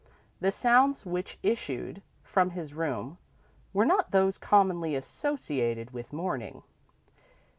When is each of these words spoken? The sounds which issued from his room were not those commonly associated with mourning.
The 0.39 0.49
sounds 0.51 1.05
which 1.05 1.37
issued 1.43 2.01
from 2.23 2.49
his 2.49 2.73
room 2.73 3.19
were 3.71 3.85
not 3.85 4.09
those 4.09 4.39
commonly 4.39 4.95
associated 4.95 5.91
with 5.91 6.11
mourning. 6.11 6.63